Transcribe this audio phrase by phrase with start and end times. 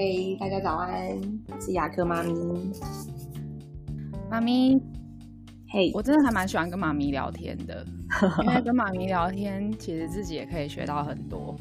[0.00, 2.32] 嘿，大家早安，我是牙科妈咪。
[4.30, 4.80] 妈咪，
[5.70, 7.84] 嘿，我真的还蛮喜欢跟妈咪聊天的，
[8.46, 11.56] 因为跟妈咪聊天，其实自己也可以学到很多。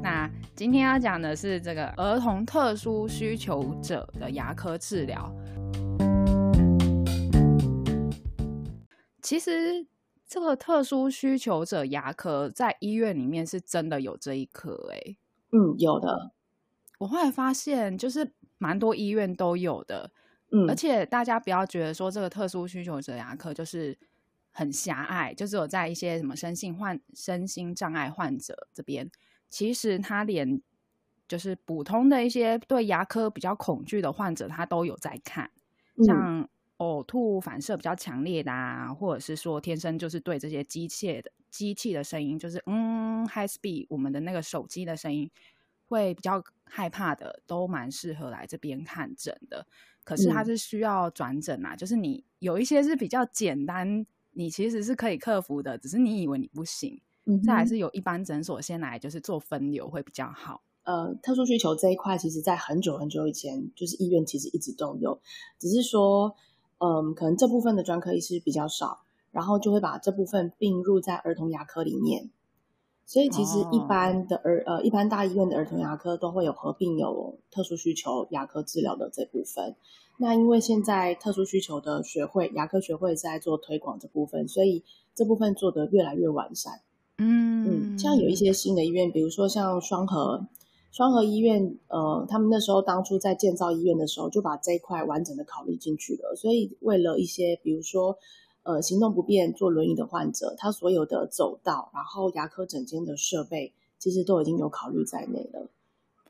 [0.00, 5.28] 那今天要讲的是这个儿童特殊需求者的牙科治疗。
[9.20, 9.84] 其实
[10.24, 15.16] 这个特殊需求者牙科在医院里面是真的有这一科哎，
[15.50, 16.30] 嗯，有的。
[17.00, 20.12] 我后来发现，就是蛮多医院都有的，
[20.52, 23.98] 嗯，而且大家不要觉得说这个特殊需求者牙科就是
[24.50, 29.10] 很狭隘，就是有在一些什么身心患身心障碍患者这边。
[29.48, 30.60] 其实他连
[31.26, 35.50] 就是普通的一些对牙科比较恐惧的患者，他都有在看，
[36.04, 45.30] 像呕吐反射比较强烈的啊，或者是说天生就是对这些机械的机器的声音，就是嗯 high speed 我们的那个手机的声音
[45.90, 49.66] 会比较害怕的，都蛮适合来这边看诊的。
[50.04, 57.00] 可是它是需要转诊啊，就是你有一些是比较简单，你其实是可以克服的，只是你以为你不行。
[57.26, 60.62] 嗯这还是有一般诊所先来，就是做分流会比较好。
[60.84, 65.20] 呃，特殊需求这一块，其实在很久很久以前，就是医院其实一直都有，
[65.58, 66.34] 只是说，
[66.78, 72.30] 嗯，可能这部分的专科医师比较少，然后就会把这部分并入在儿童牙科里面。
[73.10, 79.74] 所以其实一般的儿呃，一般大医院的儿童牙科都会有合并有特殊需求牙科治疗的这部分。
[80.18, 86.82] 那因为现在特殊需求的学会牙科学会在做推广这部分，所以这部分做得越来越完善。
[87.18, 90.46] 嗯嗯，像有一些新的医院，比如说像双河
[90.92, 96.36] 双河医院，呃，他们那时候当初在建造医院的时候，就把这一块完整的考虑进去了。
[96.36, 98.18] 所以为了一些，比如说
[98.62, 105.70] 呃行动不便、坐轮椅的患者，他所有的走道，然后牙科诊间的设备，其实都已经有考虑在内了。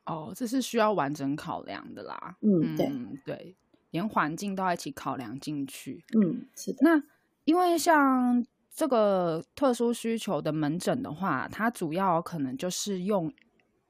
[0.07, 2.37] 哦，这是需要完整考量的啦。
[2.41, 2.93] 嗯，对
[3.25, 3.57] 对，
[3.91, 6.05] 连环境都要一起考量进去。
[6.15, 6.79] 嗯，是的。
[6.83, 7.03] 那
[7.45, 8.47] 因为像。
[8.73, 13.31] 这个特殊需求的门诊的话，它主要可能就是用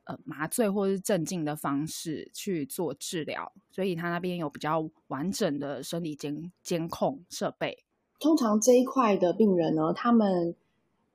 [0.05, 7.85] 呃麻醉或是镇静的方式去做治疗，所以他那边有比较完整的生理监监控设备。
[8.21, 10.55] 通常这一块的病人呢，他们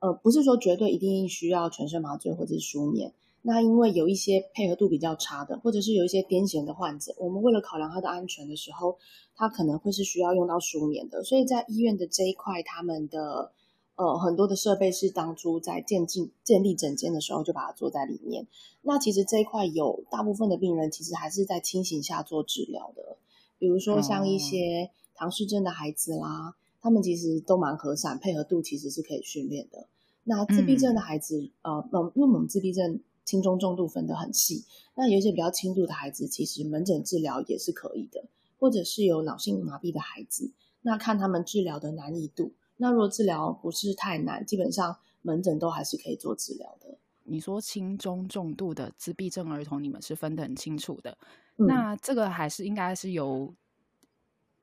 [0.00, 3.14] 呃不是说绝对一定需要全身麻醉或者是舒眠。
[3.42, 8.98] 那因为有一些配合度比较差的，或者是有一些癫痫的患者，我们为了考量他的安全的时候，
[9.36, 11.22] 他可能会是需要用到舒眠的。
[11.22, 13.52] 所以在医院的这一块，他们的
[13.94, 18.48] 呃，很多的设备是当初在建进建立整间的时候就把它做在里面。
[18.82, 23.16] 那其实这一块有大部分的病人其实还是在清醒下做治疗的，
[23.58, 26.56] 比如说像一些唐氏症的孩子啦，
[26.86, 29.88] 他们其实都蛮和善，配合度其实是可以训练的。
[30.22, 34.64] 那自闭症的孩子，呃，因为我们自闭症轻中重度分得很细，
[34.94, 38.26] 那有一些比较轻度的孩子，其实门诊治疗也是可以的，
[38.60, 40.52] 或者是有脑性麻痹的孩子，
[40.82, 42.52] 那看他们治疗的难易度。
[42.76, 46.96] 那如果治疗不是太难，基本上门诊都还是可以做治疗的。
[47.24, 51.18] 你说轻中重度的自闭症儿童，你们是分得很清楚的。
[51.56, 53.52] 那这个还是应该是由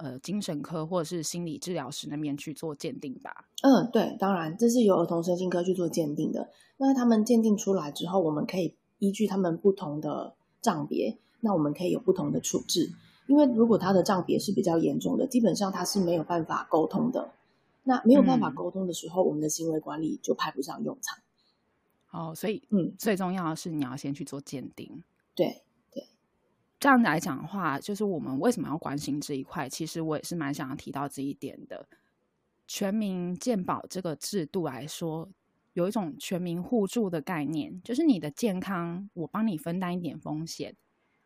[0.03, 3.45] 呃精神科或者是心理治疗师那边去做鉴定吧？
[3.61, 6.49] 嗯，对，当然这是由儿童身心科去做鉴定的。
[6.75, 12.91] 那他们鉴定出来之后，我们可以依据他们不同的障别，那我们可以有不同的处置。
[13.27, 17.31] 因为如果他的障别是比较严重的，基本上他是没有办法沟通的。
[17.85, 21.19] 那没有办法沟通的时候，我们的行为管理就派不上用场。
[22.11, 25.03] 哦，所以嗯，最重要的是你要先去做鉴定。
[25.35, 25.61] 对对，
[26.83, 29.69] 这样来讲的话，就是我们为什么要关心这一块？
[29.69, 31.87] 其实我也是蛮想要提到这一点的。
[32.67, 35.29] 全民健保这个制度来说，
[35.71, 40.73] 有一种全民互助的概念，就是你的健康，我帮你分担一点风险；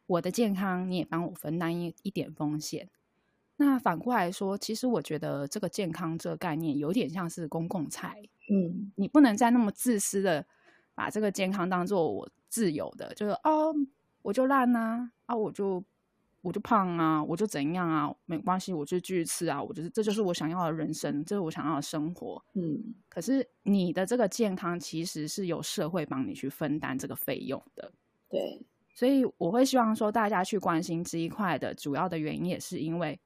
[0.06, 2.88] 我的健康，你也帮我分担一一点风险。
[3.56, 10.46] 那反过来说，其实我觉得这个健康这个概念有点像是公共财，嗯，你不能再那么自私的
[10.94, 13.74] 把这个健康当做我自由的，就是哦，
[14.22, 15.84] 我就烂啊，啊，我就
[16.42, 22.96] 我就胖啊，我就怎样啊，没关系，我就继续吃啊，我就是这就是我想要的人生，这是我想要的生活，嗯。
[23.10, 27.92] 可是你的这个健康其实是有社会帮你去分担这个费用的，
[28.30, 28.62] 对，
[28.94, 33.20] 所以我会希望说大家去关心这一块的主要的原因，也是因为。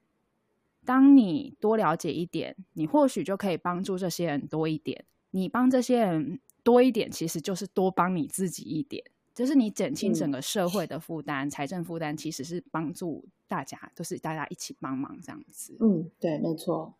[0.83, 5.05] 当你多了解一点，你或许就可以帮助这些人多一点。
[5.29, 15.77] 你帮这些人多一点，其实就是多帮你自己一点，就是你减轻整个社会的负担、财政负担，其实是帮助大家，都是大家一起帮忙这样子。
[15.79, 16.95] 嗯，对，没错，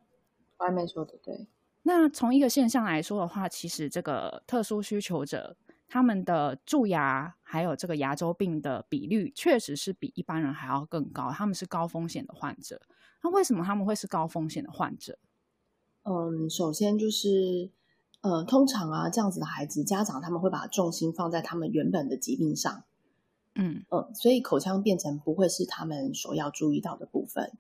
[0.57, 1.48] 外面说的对。
[1.83, 5.57] 那从一个现象来说的话，其实这个特殊需求者
[5.88, 11.31] 他们的蛀牙还有这个牙周病的比率，确实是比一般人还要更高。
[11.31, 12.81] 他们是高风险的患者。
[13.24, 15.19] 那为什么他们会是高风险的患者？
[16.04, 17.72] 嗯，首先就是，
[18.21, 22.83] 呃，通常啊，这样子的孩子，家长他们会把重心放在他们原本的疾病上，
[23.56, 27.51] 嗯嗯，所以口腔变成不会是他们所要注意到的部分。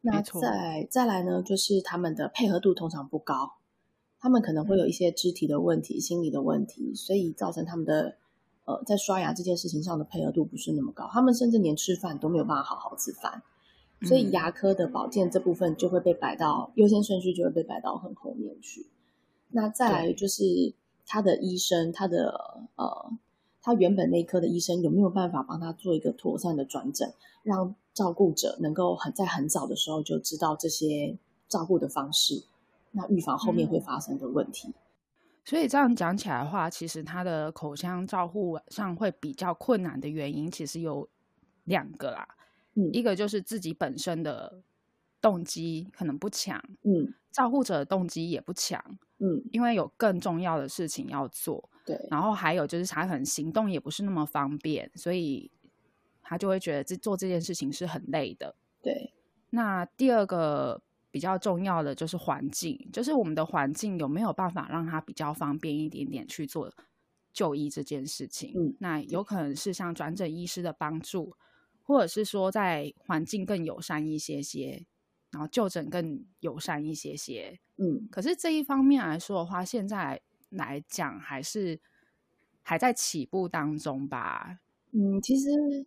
[0.00, 3.54] 那再再来呢，就是他们的配合度通常不高，
[4.18, 8.16] 他们可能会有一些肢体的问题、心理的问题，所以造成他们的
[8.64, 11.08] 呃，在刷牙这件事情上的配合度不是那么高。
[11.12, 13.42] 他们甚至连吃饭都没有办法好好吃饭。
[14.02, 18.86] 所以牙科的保健这部分就会被摆到优先顺序，就会被摆到很后面去。
[19.48, 20.74] 那再来就是
[21.06, 23.10] 他的医生，他的呃，
[23.62, 31.16] 他原本内科的医生有没有办法帮他做一个妥善的转诊，让照顾者能够很在很早的时候就知道这些
[31.48, 32.44] 照顾的方式，
[32.92, 34.74] 那预防后面会发生的问题。
[35.44, 41.08] 所以这样讲起来的话，其实他的口腔照护上会比较困难的原因，其实有
[41.64, 42.26] 两个啦。
[42.74, 44.60] 嗯一个就是自己本身的
[45.20, 51.98] 动机可能不强，嗯，照顾者的动机也不强，嗯，因为有更重要的事情要做，对。
[52.10, 55.50] 然后还有就是他可能行动也不是那么方便，所以
[56.22, 59.12] 他就会觉得这做这件事情是很累的，对。
[59.50, 66.72] 那第二个比较重要的就是环境，就是我们的环境有没有办法让他比较方便一点点去做
[67.32, 68.52] 就医这件事情？
[68.56, 71.36] 嗯，那有可能是像转诊医师的帮助。
[71.88, 74.84] 或者是说，在环境更友善一些些，
[75.32, 80.20] 然后就诊更友善一些些，嗯，可是这一方面来说的话，现在
[80.50, 81.78] 来讲还是
[82.62, 84.60] 还在起步当中吧。
[84.92, 85.86] 嗯，其实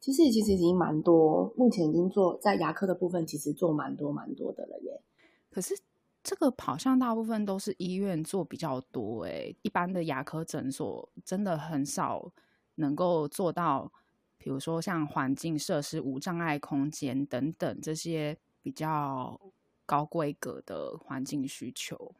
[0.00, 5.02] 其实其实已经蛮多，目前已经做在牙科的部分，其实做蛮多蛮多的了耶。
[5.50, 5.78] 可是
[6.22, 12.32] 这个好像大部分都是医院做比较多，哎，一般的牙科诊所真的很少
[12.76, 13.92] 能够做到。
[14.46, 19.40] 比如说像环境设施、无障碍空间等等这些比较
[19.84, 22.14] 高规格的环境需求。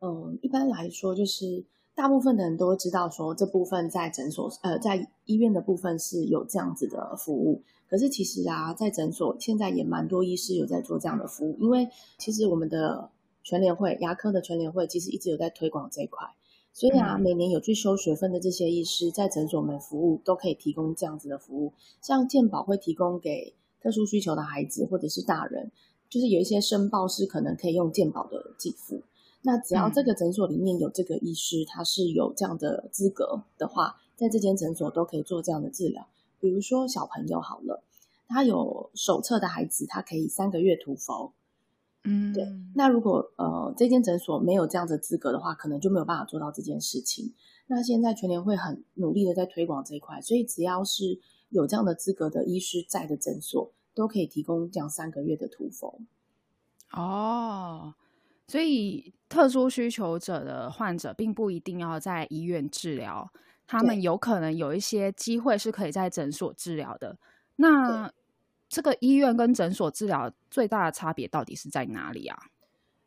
[0.00, 7.62] 嗯，一般来说，就是大部分的人都知道说这部分在诊所呃在医院的部分是有这样子的服务。
[7.88, 11.88] 可是其实啊，在诊所现在也蛮多医师有在做这样的服务，因为
[12.18, 13.08] 其实我们的
[13.42, 16.28] 全联会牙科的全联会其实一直有在推广这一块。
[16.80, 21.74] 所以啊，每年有去修学分的这些医师，在诊所们服务都可以提供这样子的服务。
[22.00, 25.70] 像健保会提供给特殊需求的孩子或者是大人，
[26.08, 29.02] 就是有一些申报是可能可以用健保的给付。
[29.42, 36.06] 那只要这个诊所里面有这个医师，他是有这样的资格的话，在这间诊所都可以做这样的治疗。
[36.40, 37.82] 比如说小朋友好了，
[38.26, 41.32] 他有手册的孩子，他可以三个月涂氟。
[42.04, 42.46] 嗯，对。
[42.74, 47.34] 那如果呃这间诊所没有这样的资格的话，可能就没有办法做到这件事情。
[47.66, 51.20] 那现在全联会很努力的在推广这一块，所以只要是
[51.50, 56.00] 有这样的资格的医师在的诊所，都可以提供这样三个月的涂氟。
[56.92, 57.94] 哦，
[58.48, 63.30] 所以特殊需求者的患者并不一定要在医院治疗，
[63.68, 67.16] 他们有可能有一些机会是可以在诊所治疗的。
[67.56, 68.12] 那
[68.70, 72.38] 这个医院跟诊所治疗最大的差别到底是在哪里啊？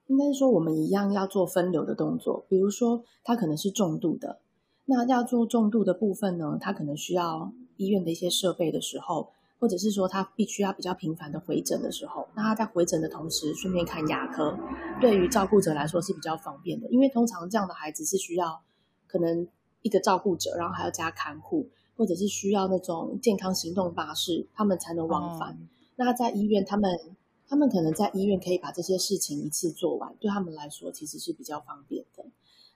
[0.07, 4.39] 应该说我们一样要做分流的动作，比如说他可能是重度的，
[4.83, 14.59] 那要做重度的部分呢，他可能需要医院的一些设备的时候，或者是说他必须要比较频繁的回诊的时候，那他在回诊的同时顺便看牙科，
[14.99, 18.61] 对于照顾者来说是比较方便的，因为通常这样的孩子是需要
[19.07, 19.47] 可能
[19.81, 21.69] 一个照顾者，然后还要加看护。
[21.95, 25.57] 或者是需要那种健康行动巴士，他们才能往返。
[25.95, 26.99] 那在医院，他们
[27.47, 32.25] 他们可能在医院可以把这些事情一次做完，对他们来说其实是比较方便的。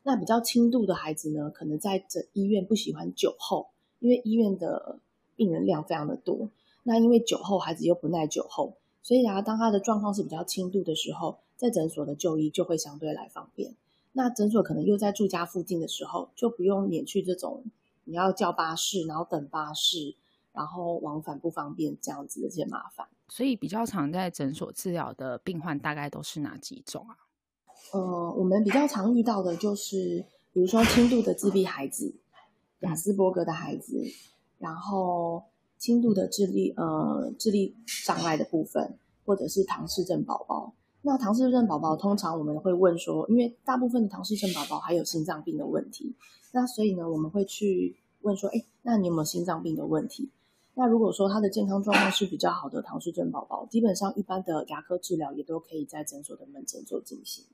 [0.04, 3.68] 那比较轻度的孩子呢，可能在这医院不喜欢酒后，
[4.00, 5.00] 因为医院的
[5.36, 6.50] 病人量非常的多。
[6.84, 13.76] 那因为酒后孩子又不耐酒后，所以啊，当他的状况是比较轻度的时候，在诊所的就医就会相对来方便。
[14.14, 17.64] 那诊所可能又在住家附近的时候，就不用免去这种。
[18.08, 20.16] 你要叫巴士，然后等巴士，
[20.54, 23.08] 然后往返不方便，这样子的一些麻烦。
[23.28, 27.18] 所以比较常在诊所治疗的病患大概都是哪几种啊？
[27.92, 32.16] 呃，我们比较常遇到的就是，比如说轻度的自闭孩子、
[32.80, 34.02] 雅斯伯格的孩子，
[34.58, 35.44] 然后
[35.78, 40.74] 轻度的智力呃智力障碍的部分，或者是唐氏症宝宝。
[41.08, 46.14] 那唐氏症宝宝通常我们会问说，因为大部分的唐氏症宝宝还有心脏病的问题，
[46.52, 50.30] 那所以呢，我们会去问说，哎，那你有没有心脏病的问题？
[50.74, 57.46] 那如果说他的健康状况是比较好的唐氏症宝宝，基本上一般的牙科治疗也都可以在诊所的门诊做进行。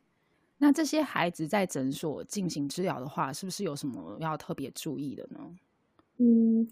[0.57, 5.39] 那这些孩子在诊所进行治疗的话，是不是有什么要特别注意的呢？
[6.17, 6.67] 嗯，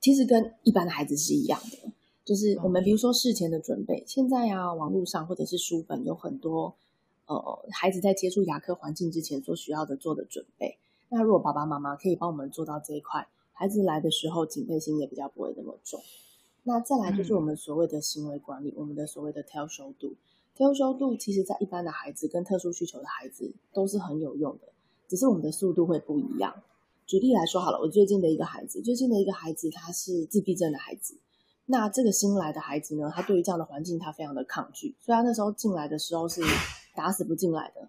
[0.00, 1.92] 其实跟一般的孩子是一样的，
[2.28, 6.76] 就是我们比如说事前的准备，现在啊，网络上或者是书本有很多，
[7.24, 10.76] 呃，孩子在接触牙科环境之前所需要的做的准备。
[11.08, 15.98] 那如果爸爸妈妈可以帮我们做到这一块，孩子来的时候警备心也比较不会那么重。
[16.64, 20.14] 那再来就是我们所谓的行为管理，我们的所谓的挑收度。
[20.54, 24.68] 挑收度其实在一般的孩子跟特殊需求的孩子都是很有用的，
[25.08, 26.62] 只是我们的速度会不一样。
[27.06, 31.16] 举例来说好了，我最近的一个孩子，最近的一个孩子他是自闭症的孩子。
[31.70, 36.40] 那这个新来的孩子呢，他对于这样的环境他非常的抗拒，所以他那时候进来的时候是
[36.96, 37.88] 打死不进来的，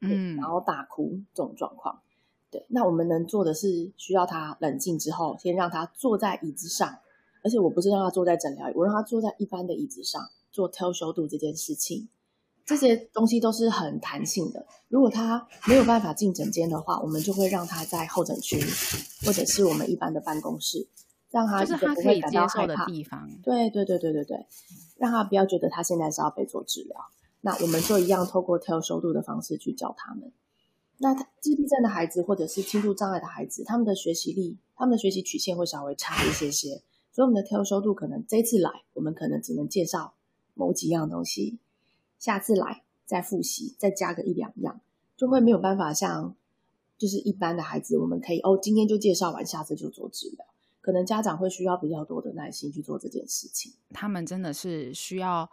[0.00, 2.00] 嗯，然后大哭这种状况。
[2.48, 7.00] 对，那我们能做的是需要他冷静之后，先让他坐在椅子上，
[7.42, 10.22] 而且我不是让他坐在诊疗椅，我让他坐在一般的椅子上
[10.52, 12.08] 做挑修度这件事情。
[12.64, 14.66] 这些东西都是很弹性的。
[14.88, 18.60] 如果他没有办法进诊间的话，我们就会让他在候诊区，
[19.26, 20.86] 或者是我们一般的办公室，
[21.30, 23.28] 让他就是他可以接受的地方。
[23.42, 24.46] 对对对对对对，
[24.96, 26.96] 让他不要觉得他现在是要被做治疗。
[27.40, 30.32] 那我们就一样透过挑收度的方式去教他们。
[30.96, 36.82] 那自闭症的孩子或者是轻度障碍的孩子，他们的学习力、他们的学习曲线会稍微差一些些，
[37.12, 40.14] 所以我们的挑收度可能这次来，我们可能只能介绍
[40.54, 41.58] 某几样东西。
[42.18, 44.80] 下次来再复习，再加个一两样，
[45.16, 46.34] 就会没有办法像
[46.96, 50.44] 就是一般的孩子，我们可以哦，今天就介绍完，下次就做治疗。
[50.80, 53.72] 可能家长会需要比较多的耐心去做这件事情。
[53.90, 55.50] 他们真的是需要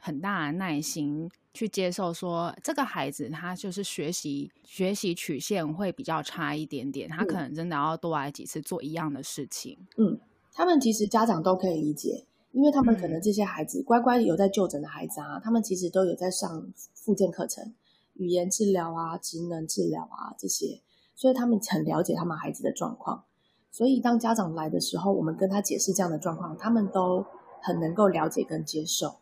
[0.00, 9.78] 很大的耐心去接受，说这个孩子他就是学习学习曲线会比较差一点点，他可能真的要多来几次做一样的事情。
[9.96, 10.20] 嗯，
[10.52, 12.26] 他们其实家长都可以理解。
[12.50, 17.74] 因为他们可能这些孩子乖乖有在就诊的孩子啊，他们其实都有在上复健课程、
[18.14, 20.80] 语言治疗啊、职能治疗啊这些，
[21.14, 23.24] 所以他们很了解他们孩子的状况。
[23.70, 27.24] 所以当家长来的时候，我们跟他解释这样的状况，他们都
[27.62, 29.16] 很能够了解跟接受。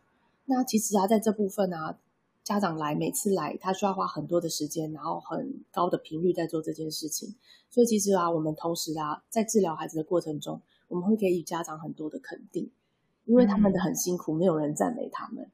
[0.47, 1.99] 那其实啊，在这部分啊，
[2.43, 7.35] 家长来每次来，他需要花很多的时间，然后很高的频率在做这件事情。
[7.69, 12.71] 所以其实啊，我们同时啊，在治疗孩子的过程中，我们会给予家长很多的肯定。
[13.25, 15.51] 因为他们的很辛苦，没有人赞美他们。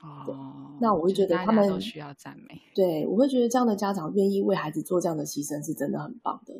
[0.00, 2.62] 哦，那我会觉得他们都需要赞美。
[2.76, 6.54] 对，我会觉得这样的家长愿意为孩子做这样的牺牲，是真的很棒的。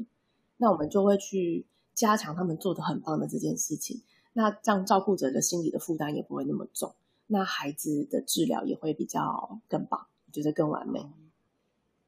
[0.63, 4.01] 那我们就会去加强他们做的很棒的这件事情。
[4.33, 6.95] 那这样照顾者的心理的负担也不会那么重，
[7.27, 11.05] 那孩子的治疗也会比较更棒，我觉得更完美。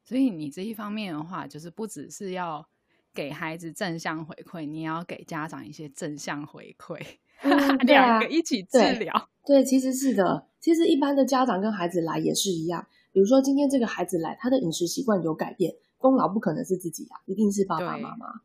[0.05, 2.65] 所以你这一方面的话，就是不只是要
[3.13, 7.01] 给孩子正向回馈，你也要给家长一些正向回馈。
[7.85, 10.47] 两个一起治疗，对，其实是的。
[10.61, 12.87] 其实一般的家长跟孩子来也是一样。
[13.13, 18.43] 比如说今天这个孩子来，他的饮食习惯有改变，功劳不可能是自己啊，一定是爸爸妈妈。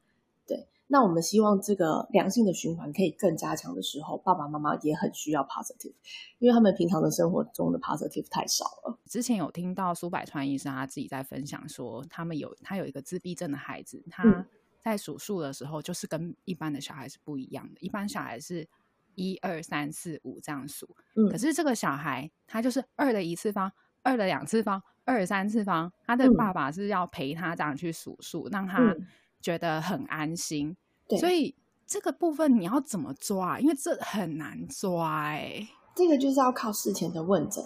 [0.48, 5.92] 对，那我们希望这个良性的循环可以更加强的时候，爸爸妈妈也很需要 positive，
[6.38, 8.98] 因为他们平常的生活中的 positive 太少了。
[9.06, 14.46] 之前有听到苏百川医生他自己在分享说，他们有他有一个自闭症的孩子，他
[14.82, 18.70] 在数数的时候就是跟一般的小孩是不一样的，一般小孩是。
[19.16, 20.96] 一二三四五这样数，
[21.30, 23.70] 可是这个小孩他就是二的一次方，
[24.02, 25.92] 二的两次方，二三次方。
[26.06, 28.96] 他的爸爸是要陪他这样去数数，让他
[29.42, 30.76] 觉得很安心。
[31.20, 31.56] 所以
[31.88, 33.60] 这个部分你要怎么抓？
[33.60, 35.68] 因为这很难抓哎。
[35.96, 37.64] 这个就是要靠事前的问诊。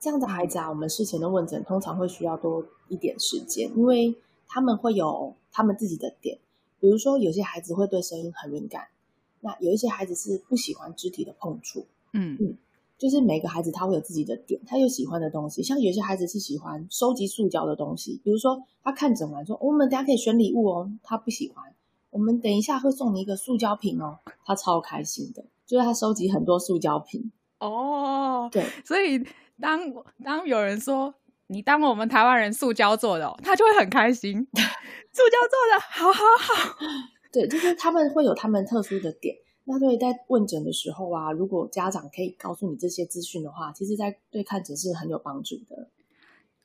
[0.00, 4.16] 这样的孩子啊，我们事前的问诊通常会需要多一点时间，因为
[4.48, 6.38] 他们会有他们自己的点。
[6.80, 8.88] 比如说，有些孩子会对声音很敏感。
[9.40, 12.56] 那有一些孩子是不喜欢肢体的碰触，嗯嗯，
[12.98, 15.62] 就是每个孩子他会有自己的点，他有喜欢的东西。
[15.62, 21.64] 像有些孩子是喜欢收集塑胶的东西，比如说他看诊完说：“我们等下可以选礼物哦。”他不喜欢。
[22.10, 28.48] 我们等一下会送你一个塑胶瓶哦，他超开心的，就是他收集很多塑胶瓶哦。
[28.50, 29.22] 对，所以
[29.60, 29.78] 当
[30.24, 31.14] 当有人说
[31.48, 34.32] 你当我们台湾人塑胶做的，他就会很开心。
[35.12, 36.78] 塑胶做的好好好。
[37.30, 39.36] 对，就是他们会有他们特殊的点。
[39.68, 45.90] 那对在问诊的时候啊，如果家长可以告诉你这些资讯的话，其实，在对看诊是很有帮助的。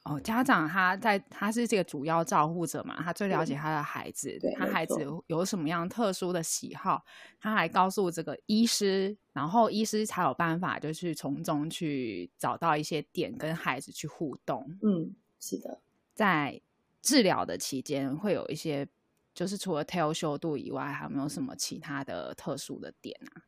[0.04, 7.04] 哦，家长他在他是这个主要照顾者嘛，他最了解他的孩子，他孩子有什么样特殊的喜好，
[7.40, 14.64] 他还告诉这个医师，然后医师才有办法，就是从中去找到一些点跟孩子去互动。
[14.84, 15.82] 嗯，是的，
[16.14, 16.62] 在
[17.02, 18.88] 治疗的期间会有一些。
[19.34, 23.44] 就是除了 tail 修度以外，还有没有什么其他的特殊的点啊？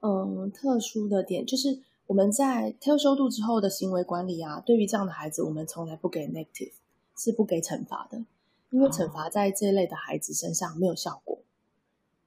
[0.00, 6.72] 嗯，特殊的点就是我们在特修度之后的行为管理啊，对于这样的孩子，我们从来不给 negative，
[7.16, 8.24] 是不给惩罚的，
[8.70, 11.38] 因为惩罚在这类的孩子身上没有效果。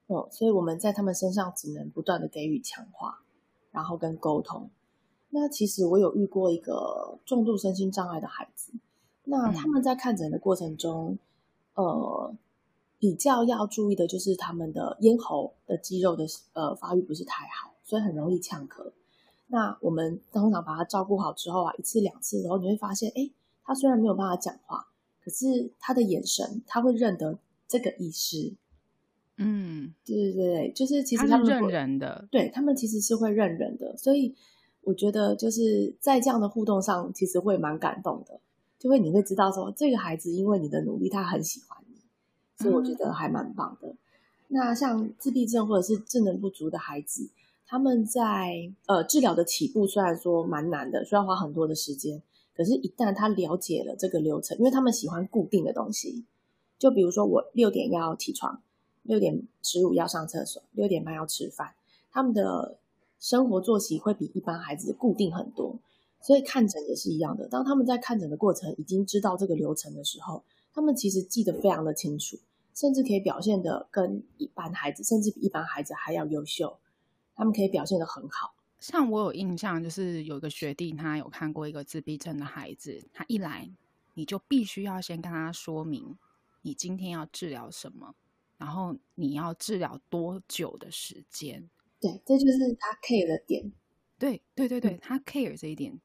[0.06, 3.24] 哦，所以我们在他们身上只能不断的给予强化，
[3.70, 4.70] 然后跟沟通。
[5.30, 8.72] 那其实我有遇过一个重度身心障碍的孩子，
[9.24, 11.18] 那他们在看诊的过程中，
[11.74, 12.34] 呃，
[12.98, 18.92] 比较要注意的就是他们的咽喉的肌肉的呃发育不是太好，所以很容易呛咳。
[19.48, 23.30] 那我们通常把他照顾好之后啊，一次两次，然后你会发现，哎，
[23.64, 24.88] 他虽然没有办法讲话，
[25.22, 28.54] 可是他的眼神，他会认得这个医师。
[29.36, 34.34] 嗯，对对对，就是其实他们认人的，对他们其实是会认人的，所以
[34.82, 38.40] 我觉得就是在这样的互动上，其实会蛮感动的，
[38.78, 41.83] 就会你会知道说，这个孩子因为你的努力，他很喜欢你，
[42.58, 43.94] 所以我觉得还蛮棒的。
[44.48, 47.28] 那像自闭症或者是智能不足的孩子。
[47.66, 52.22] 他们在呃治疗的起步虽然说蛮难的，需要花很多的时间，
[52.54, 56.24] 可是，一旦他了解了这个流程，因为他们喜欢固定的东西，
[56.78, 58.60] 就比如说我六点要起床，
[59.02, 61.72] 六点十五要上厕所，六点半要吃饭，
[62.12, 62.76] 他们的
[63.18, 65.74] 生活作息会比一般孩子固定很多，
[66.20, 67.48] 所以看诊也是一样的。
[67.48, 72.36] 当他们在看诊的过程已经知道这个流程的时候，他们其实记得非常的清楚，
[72.74, 76.78] 甚至可以表现的跟一般孩子，甚至比一般孩子还要优秀。
[77.36, 83.68] 他们可以表现的很好，像我有印象，就是有一个学弟，他有看过一个自闭症的孩子，他一来，
[84.14, 86.16] 你就必须要先跟他说明，
[86.62, 88.14] 你今天要治疗什么，
[88.56, 91.68] 然后你要治疗多久的时间。
[92.00, 93.72] 对，这就是他 care 的点。
[94.16, 96.00] 对，对，对，对，他 care 这一点。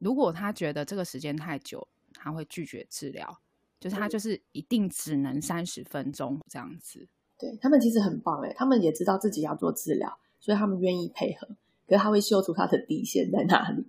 [0.00, 3.40] 如果他觉得这个时间太久，他会拒绝治疗，
[3.80, 7.08] 就是他就是一定只能三十分钟这样子。
[7.38, 10.18] 对他们其实很棒哎，他们也知道自己要做治疗。
[10.38, 11.48] 所以他们愿意配合，
[11.88, 13.84] 可是他会秀出他的底线在哪里。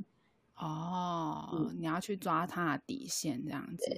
[0.56, 3.96] 哦，你要去抓他的底线，这样子。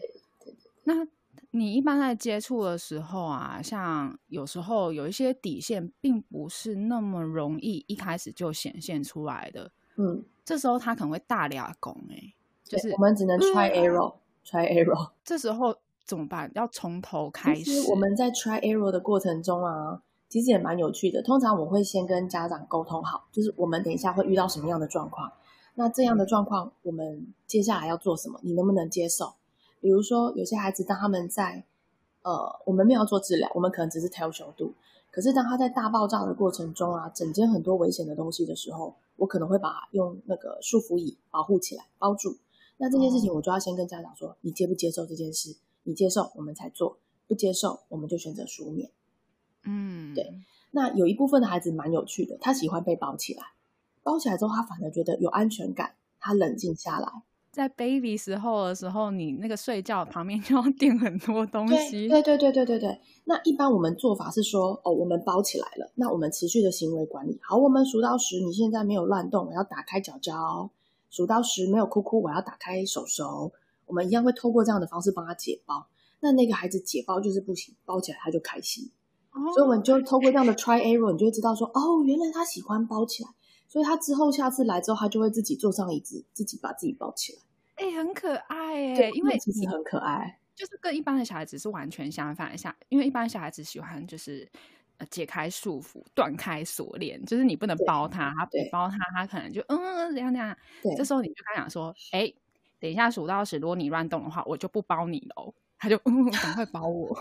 [0.84, 1.08] 那
[1.51, 9.71] 你一般在接触的时候啊，像有时候有一些底线，并不是那么容易一开始就显现出来的。
[9.95, 12.34] 嗯，这时候他可能会大俩拱哎，
[12.65, 13.71] 就是我们只能 try
[14.45, 15.10] error，try error。
[15.23, 15.75] 这时候
[16.06, 16.52] 怎么办？
[16.56, 17.89] 要从头开始。
[17.89, 20.02] 我们在 try error 的过程中啊。
[20.30, 21.23] 其实也蛮有趣的。
[21.23, 25.32] 通常我会先跟家长沟通好，就是我们等一下会遇到什么样的状况，
[25.73, 28.39] 那这样的状况我们接下来要做什么？
[28.43, 29.34] 你能不能接受？
[29.82, 31.63] 比如说有些孩子，当他们在
[32.21, 34.75] 呃，我们没有做治疗，我们可能只是调修度，
[35.10, 42.38] 可是当他在大爆炸的过程中啊，整间很多危险的东西的时候，我可能会把用那个束缚椅保护起来，包住。
[42.81, 45.57] 那这件事情我就要先跟家长说，你接不接受这件事？
[45.83, 48.89] 你接受我们才做，不接受我们就选择书面。
[49.65, 50.33] 嗯，对。
[50.71, 53.43] 那有一部分的孩子蛮有趣的，他喜欢被包起来，
[54.01, 57.07] 包起来之后，他反而觉得有安全感，他冷静下来。
[57.51, 62.07] 在 baby 时候的时候，你那个睡觉旁边就要垫很多东西。
[62.07, 63.01] 对对对对对对。
[63.25, 67.39] 那一般我们做法是说，哦，我们包起来了，那我们持续的行为管理。
[67.41, 70.69] 好，我们数到十，你现在没有乱动，我要打开脚脚；
[71.10, 73.52] 数到十没有哭哭，我要打开手手。
[73.86, 75.88] 我们一样会透过这样的方式帮他解包。
[76.19, 78.91] 那那个孩子解包就是不行，包起来他就开心。
[79.54, 83.30] 所以我们就透过这样的 try error，你就会知道说，哦，原来他喜欢包起来，
[83.67, 87.39] 所以他之后下次来之后，他就会自己坐上椅子，自己把自己包起来。
[87.76, 92.58] 哎，很可爱哎，因为其实很可爱，就是跟一般的小孩子是完全相反。
[92.58, 94.78] 下，因为一般小孩子喜欢就是呃
[95.09, 100.55] 解开束缚、断开锁链，就是你不能包他，他不包他，他可能就嗯怎样怎样。
[100.81, 102.31] 对，这时候你就跟他讲说，哎，
[102.79, 105.53] 等一下数到十，如果你乱动的话，我就不包你喽。
[105.77, 107.17] 他就嗯，赶快包我。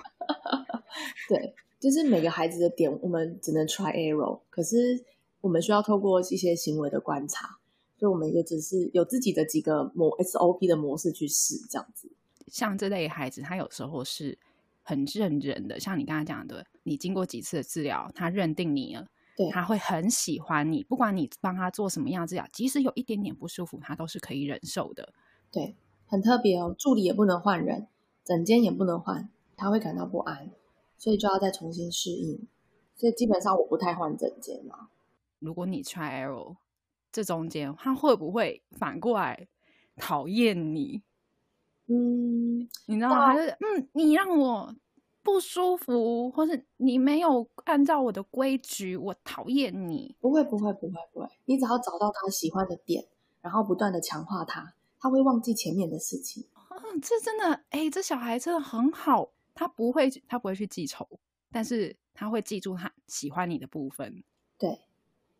[1.28, 1.54] 对。
[1.80, 5.00] 就是每个孩子的点，我们只能 try error，可是
[5.40, 7.56] 我们需要透过一些行为的观察，
[7.96, 12.10] 所以我们也只是有自己的几个模 SOP 的模式去试这样子。
[12.48, 14.36] 像这类孩子，他有时候是
[14.88, 25.12] 很认人的，像你刚才讲的，你经过几次的治疗，他认定你了，对，他会很喜欢你，不管你帮他做什么样治疗，即使有一点点不舒服，他都是可以忍受的。
[25.53, 27.87] 对，很特别哦，助理也不能换人，
[28.24, 30.51] 整间也不能换，他会感到不安。
[30.96, 32.48] 所以就要再重新适应，
[32.96, 34.88] 所以基本上我不太换整间嘛。
[35.38, 36.57] 如果你 try error，
[37.12, 39.46] 这中间他会不会反过来
[39.96, 41.03] 讨厌你？
[41.88, 43.27] 嗯，你知道吗？
[43.27, 44.74] 还是嗯，你让我
[45.22, 50.14] 不舒服，或是你没有按照我的规矩，我讨厌你。
[50.20, 51.29] 不会，不会，不会，不会。
[51.46, 53.07] 你只要找到他喜欢的点，
[53.40, 56.44] 然后不断的强化他，他会忘记前面的事情。
[56.70, 59.31] 嗯，这真的，哎，这小孩真的很好。
[59.55, 61.09] 他不会，他不会去记仇，
[61.51, 64.22] 但是他会记住他喜欢你的部分。
[64.57, 64.79] 对，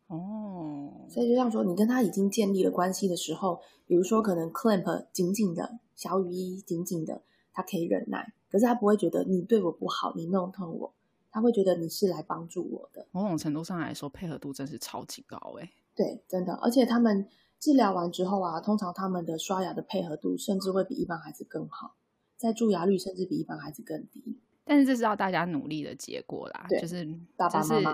[0.09, 7.21] 哦，所以就像说，你跟他已经建立了关系的时候，比如说可能 clamp 紧紧的，小雨衣紧紧的，
[7.53, 10.93] 他可以忍耐，可是他不会觉得你对我不好，你弄痛我，
[11.31, 13.05] 他会觉得你是来帮助我的。
[13.11, 15.71] 某种程度上来说，配合度真是超级高哎。
[15.95, 17.27] 对，真的，而且他们
[17.59, 21.93] 治疗完之后啊，通常他们的刷牙的配合度甚至会比一般孩子更好，
[22.35, 24.39] 在蛀牙率甚至比一般孩子更低。
[24.63, 27.91] 但是这是要大家努力的结果啦，就是爸爸妈妈，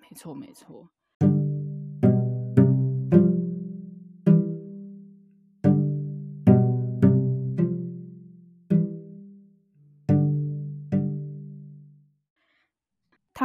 [0.00, 0.88] 没错没错。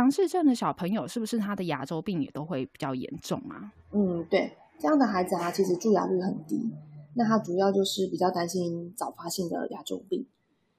[0.01, 3.71] 唐氏症的小朋友是不是他的牙周病也都会比较严重啊？
[3.91, 6.71] 嗯，对，这样的孩子啊，其实蛀牙率很低。
[7.13, 10.25] 那他主要就是比较担心早发性的牙周病，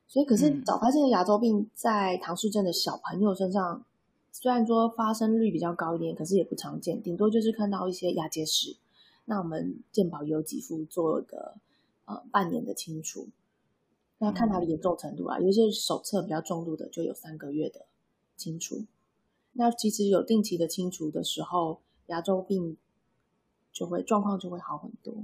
[0.08, 3.84] 所以可是早发性的牙周病在唐氏症的小朋友身上，
[4.32, 8.76] 虽然说发生率比较高一点，可是也不常见，顶多就是看到一些牙结石。
[9.26, 11.54] 那我们健保有几副做了个
[12.06, 13.28] 呃半年的清除，
[14.18, 17.86] 那看他的严重程度啊，有一些手册比较重度的就有三个月的
[18.36, 18.84] 清除。
[19.54, 22.76] 那其实有定期的清除的时候，牙周病
[23.72, 25.14] 就会状况就会好很多。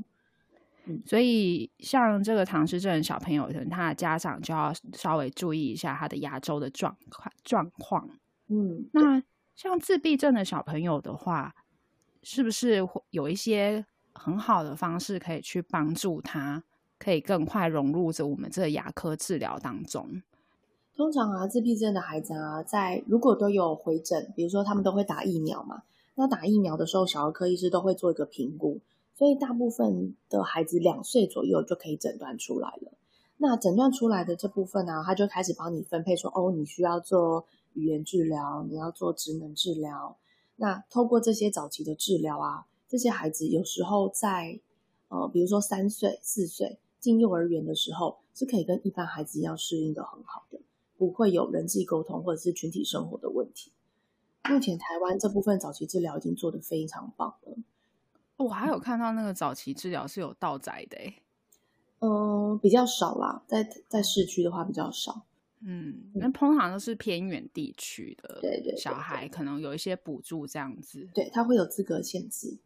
[0.84, 8.08] 嗯，所以像这个唐氏症的小朋友，可能他的家长就要稍微注意一下他的牙周的状况状况。
[8.48, 9.22] 嗯，那
[9.54, 11.54] 像自闭症的小朋友的话，
[12.22, 16.64] 是不是会有一些很好的方式可以去帮助他，
[16.98, 20.22] 可以更快融入着我们这个牙科治疗当中？
[20.98, 25.84] 通常啊，自闭症的孩子啊，在如果都有回诊，比如说他们都会打疫苗嘛，
[26.16, 28.80] 那打疫苗的时候，小儿科医师都会做一个评估，
[29.14, 32.90] 所以大部分的孩子两岁左右就可以诊断出来了。
[33.36, 40.16] 那诊断出来的这部分呢，他就开始帮你分配说，哦，你需要做语言治疗，你要做职能治疗。
[40.56, 44.58] 那透过这些早期的治疗啊，这些孩子有时候在
[45.10, 50.58] 呃，比如说三岁、四岁进幼儿园的时候，是可以跟一般孩子一样适应的很好的。
[50.98, 53.72] 不会有人际沟通或者是群体生活的问题。
[54.50, 57.56] 目前台湾这部分早期治疗已经做得非常棒了。
[58.36, 60.98] 我还有看到那个早期治疗是有道宅的，
[62.00, 65.22] 嗯，比较少啦，在在市区的话比较少。
[65.60, 71.08] 嗯，那通常都是偏远地区的，对对，小孩可能有一些补助这样子。
[71.12, 72.58] 对，他会有资格限制。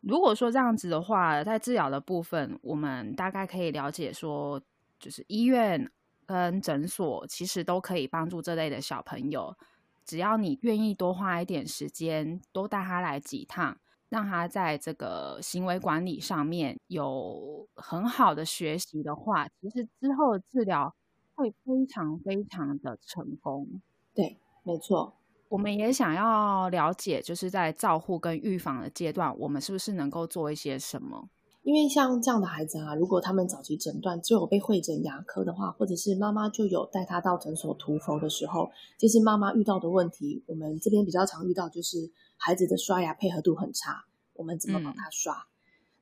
[0.00, 4.62] 如果说这样子的话，在治疗的部分，我们大概可以了解说，
[5.00, 5.90] 就是医院。
[6.28, 9.56] 跟诊所其实都可以帮助这类的小朋友，
[10.04, 13.78] 只要你愿意多花一点时间，多带他来几趟，
[14.10, 20.94] 让他在这个行为管理上面有很好的学习的话，其实之后的治疗
[21.34, 23.80] 会非常非常的成功。
[24.14, 25.14] 对，没错。
[25.48, 31.30] 我们也想要了解，就是在照护跟预防的阶段，我们是不是能够做一些什么？
[31.68, 45.46] 因为像这样的孩子啊，如果他们早期诊断就有被会诊牙科的话，或者是妈妈就有带他到诊所涂氟的时候，其实妈妈遇到的问题，我们这边比较常遇到就是孩子的刷牙配合度很差，我们怎么帮他刷？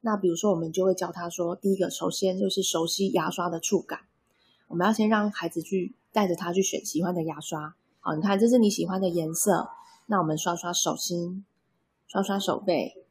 [0.03, 4.03] 那比如说我们就会教他说，第一个首先就是熟悉牙刷的触感，
[4.69, 7.75] 我们要先让孩子去带着他去选喜欢的牙刷。
[7.99, 9.71] 好，你看这是你喜欢的颜色，
[10.07, 11.45] 那我们刷刷手心，
[12.07, 13.05] 刷刷手背，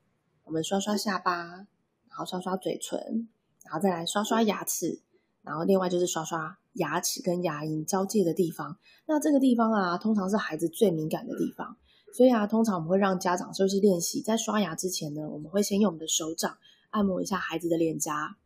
[0.45, 1.67] 我们刷刷下巴。
[2.15, 3.27] 然后刷刷嘴唇，
[3.65, 5.01] 然后再来刷刷牙齿，
[5.41, 8.77] 然后另外就是刷刷牙齿跟牙龈交界的地方。
[9.05, 11.75] 那这个地方啊，通常是孩子最敏感的地方，
[12.13, 16.57] 所以啊，通常我们会让家长就是练习，在刷牙之前呢，我们会先用我们的手掌
[16.91, 18.37] 按摩一下孩子的脸颊，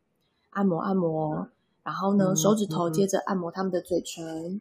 [0.49, 1.49] 按摩按摩，
[1.83, 4.59] 然后呢，手指头接着按摩他们的嘴唇，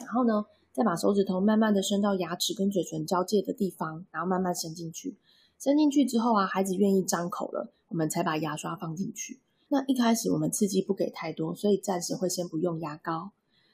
[0.00, 5.18] 然后呢，再把手指头慢慢的伸到牙齿跟嘴唇交界的地方，然后慢慢伸进去。
[5.58, 9.40] 伸进去之后啊，孩子愿意张口了，我们才把牙刷放进去。
[9.68, 13.30] 那一开始我们刺激不给太多，所以暂时会先不用牙膏。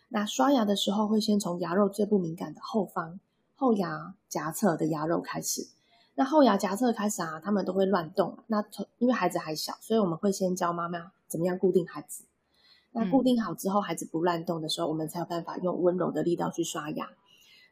[0.08, 3.18] 那刷牙的时候会先从牙肉最不敏感的后方
[3.54, 5.68] 后牙颊侧的牙肉开始。
[6.14, 8.38] 那后牙颊侧开始啊，他们都会乱动。
[8.46, 8.62] 那
[8.98, 12.24] 因为孩子还小，所以我们会先教妈妈怎么样固定孩子。
[12.90, 17.08] 那固定好之后，孩子不乱动的时候，我们才有办法用温柔的力道去刷牙。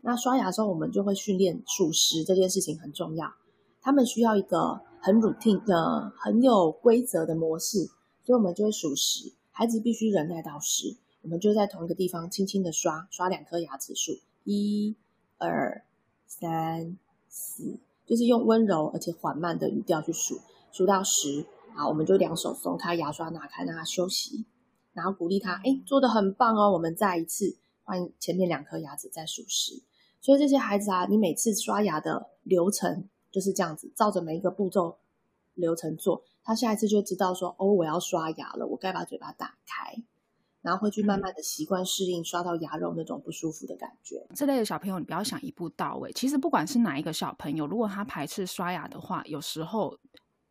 [0.01, 3.35] 那刷牙的时候，我们就会训练数食这件事情很重要。
[3.83, 7.87] 他们需要一个很 routine 的、很有规则的模式，
[8.23, 14.13] 所以我们就会数十，孩子必须忍耐到十，我们就在同一个地方轻轻的刷刷两颗牙齿，数
[14.45, 14.95] 一、
[15.39, 15.83] 二、
[16.27, 20.41] 三、四，就是用温柔而且缓慢的语调去数，
[20.71, 24.45] 数到十，好，我们就两手松开牙刷，拿开让他休息，
[24.93, 29.83] 然后鼓励他，哎，做的很棒哦，我们再一次换前面两颗牙齿再数十，
[30.21, 33.09] 所以这些孩子啊，你每次刷牙的流程。
[33.31, 34.99] 就是这样子，照着每一个步骤
[35.55, 40.03] 流程做，他下一次就知道说，哦，我要刷牙了，我该把嘴巴打开，
[40.63, 44.27] 然后会去慢慢的习惯适应刷到牙肉那种不舒服的感觉。
[44.35, 46.13] 这类的小朋友，你不要想一步到位。
[46.13, 49.99] 其实不管是哪一个小朋友，如果他排斥刷牙的话，有时候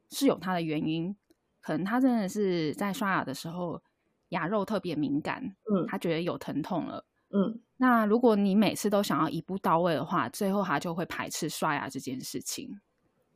[0.10, 1.16] 是有他的原因，
[1.62, 3.82] 可能他真的是在刷牙的时候
[4.30, 7.06] 牙肉特别敏感，嗯他觉得有疼痛了。
[7.32, 12.82] 嗯那如果你每次都想要一步到位的话，最后他就会排斥刷牙这件事情。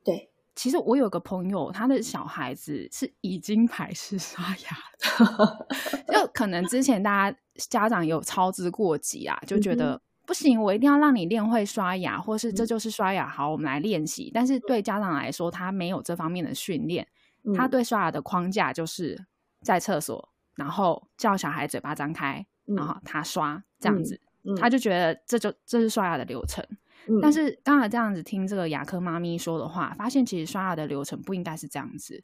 [0.04, 5.68] 对，其实我有个朋友，他的小孩子是已经排斥刷牙的，
[6.12, 7.38] 就可能之前大家
[7.70, 14.30] 家长有操之过急啊，就觉得、不行，我一定要让你练会刷牙，或是这就是刷牙，好，我们来练习。
[14.34, 17.08] 但是对家长来说，他没有这方面的训练，
[17.46, 19.26] 嗯他对刷牙的框架就是
[19.62, 26.66] 在厕所，然后叫小孩嘴巴张开，嗯然后他刷这样子，嗯他就觉得这就这是刷牙的流程。
[27.08, 32.24] 嗯但是刚才这样子听这个牙科妈咪说的话，发现其实刷牙的流程不应该是这样子，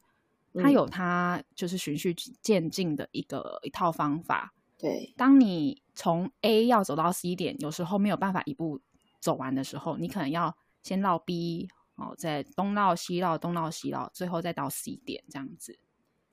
[0.54, 4.54] 它嗯有它就是循序渐进的一个一套方法。
[4.78, 8.80] 对，当你从 A 要走到 C 点，有时候没有办法一步
[9.19, 15.78] 走完的时候，你可能要先绕 B 哦，再东绕西绕，东绕西绕，最后再到 C 点这样子。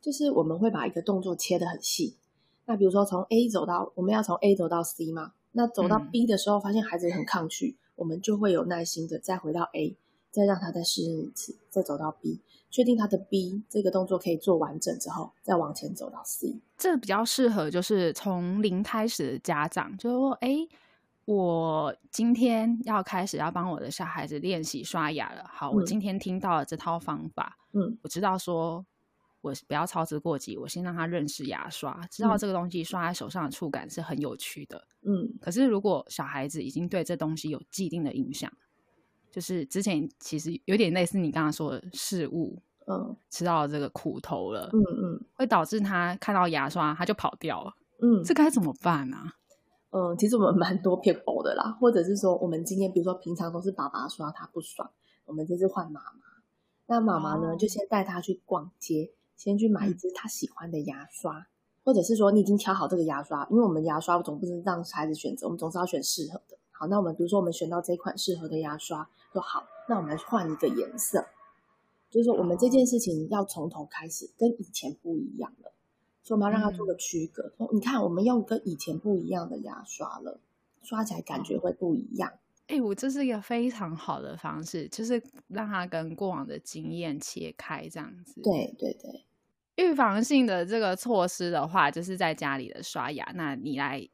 [0.01, 2.17] 就是我们会把一个动作切得很细。
[2.67, 9.97] 那比如说从 A 走到，我们要从 A 走到 C 嘛，那走到嗯 B 的时候，发现孩子很抗拒，我们就会有耐心的再回到 A，
[10.31, 16.61] 再让他再适应一次，再走到 B，确定他的 B 这个动作可以做完整之后，再往前走到 C。
[16.77, 20.67] 这比较适合就是从零开始的家长，就是说，哎，
[21.25, 25.45] 我今天要开始要帮我的小孩子练习刷牙了。
[25.49, 28.85] 好，我嗯今天听到了这套方法，嗯我知道说，
[29.47, 34.87] 我不要操之过急，我先让他认识牙刷，知道嗯这个东西刷在手上的触感是很有趣的。
[35.03, 38.53] 嗯可是如果小孩子已经对这东西有既定的印象，
[39.31, 49.35] 就是之前其实有点类似你刚刚说的事物，嗯吃到了这个苦头了，嗯嗯会导致他看到牙刷他就跑掉了，嗯，这该怎么办啊？
[49.91, 54.91] 嗯，其实我们蛮多偏薄的啦，或者是说，我们今天比如说平常都是爸爸刷，他不爽，
[55.25, 56.21] 我们这次换妈妈。
[56.89, 61.47] 那妈妈呢，哦就先带他去逛街，先去买一嗯支他喜欢的牙刷，
[61.85, 66.57] 或者是说你已经挑好这个牙刷，因为我们牙刷总不能让孩子选择，我们总是要选适合的。
[66.73, 71.27] 好，那我们比如说我们选到这款适合的牙刷，说好，那我们换一个颜色，
[72.11, 75.73] 就是说我们这件事情要从头开始，跟以前不一样了。
[76.23, 77.53] 所以我们要让他做个区隔。
[77.57, 80.41] 说你看，我们用跟以前不一样的牙刷了，
[80.83, 82.33] 刷起来感觉会不一样。
[82.69, 89.27] 哎、我这是一个非常好的方式，就是让他跟过往的经验切开，这样子。，对对对，
[89.77, 93.25] 预防性的这个措施的话，就是在家里的刷牙。
[93.35, 94.09] 那你来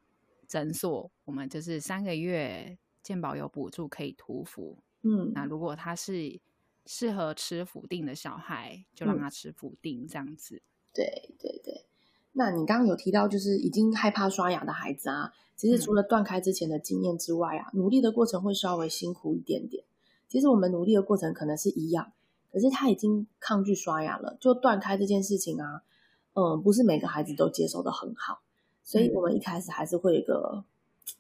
[0.47, 4.83] 诊所，我们就是三个月健保有补助可以涂氟。
[5.05, 6.41] 嗯那如果他是
[6.87, 10.63] 适合吃辅定的小孩，就让嗯他吃辅定这样子。
[10.95, 11.87] 对对对。
[12.33, 19.85] 那你刚刚有提到，就是已经害怕刷牙的孩子啊，其实嗯除了断开之前的经验之外啊，努力的过程会稍微辛苦一点点。
[20.29, 22.13] 其实我们努力的过程可能是一样，
[22.51, 25.83] 可是他已经抗拒刷牙了，就断开这件事情啊，
[26.33, 28.41] 嗯，不是每个孩子都接受的很好，
[28.83, 30.65] 所以嗯我们一开始还是会有一个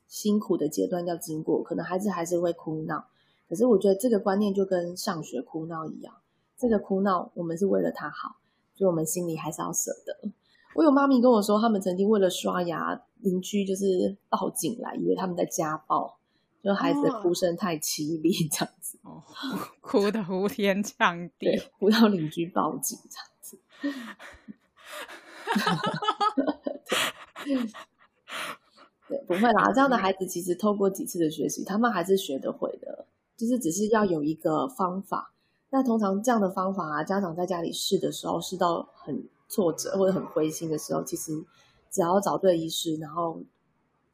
[0.08, 3.04] 辛苦的阶段要经过，可能孩子还是会哭闹。
[3.50, 6.14] 可是我觉得这个观念就跟上学哭闹一样，
[6.56, 8.36] 这个哭闹我们是为了他好，
[8.74, 10.30] 所以我们心里还是要舍得。
[10.74, 16.16] 我有妈咪跟我说，他们曾经为了刷牙，邻居就是报警来，以为他们在家暴，
[16.62, 19.22] 就孩子的哭声太凄厉，这样子，哦，
[19.80, 23.58] 哭的呼天抢地对。，哭到邻居报警这样子。
[29.08, 33.04] 对，不会啦，这样的孩子其实透过几次的学习，他们还是学得会的，
[33.36, 35.32] 就是只是要有一个方法。
[35.70, 41.44] 那通常这样的方法啊，家长在家里试的时候，试到很挫折或者很灰心的时候，其实
[41.90, 43.42] 只要找对医师，然后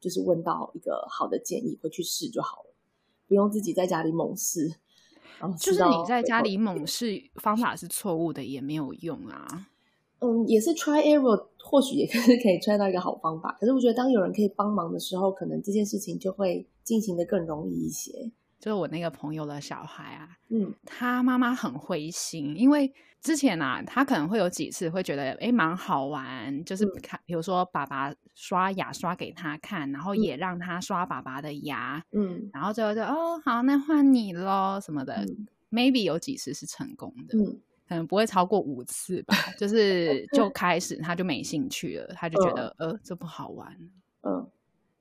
[0.01, 2.73] 就是问到一个好的建议，回去试就好了，
[3.25, 4.75] 不用自己在家里猛试。
[5.57, 9.69] 就是你在家里猛试方法是错误的，也没有用啊。
[10.19, 13.55] 嗯，也是 try error，或许也 是可以 try 到一个好方法。
[13.57, 18.29] 可是我觉得，当有人可以帮忙的时候，可能这件事情就会进行的更容易一些。
[18.59, 20.79] 就是我那个朋友的小孩啊，嗯。
[20.85, 22.91] 他妈妈很灰心，因为
[23.21, 27.01] 之前啊，他可能会有几次会觉得诶蛮好玩，就是嗯。
[27.01, 32.51] 看，比如说爸爸刷牙刷给他看，然后也让他刷爸爸的牙，嗯。
[32.51, 35.47] 然后最后就哦好，那换你咯什么的、嗯。
[35.69, 37.61] m a y b e 有几次是成功的，嗯。
[37.87, 43.75] 可能不会超过五次吧，就是 就开始他就没兴趣了，他就觉得、呃这不好玩，
[44.23, 44.51] 嗯，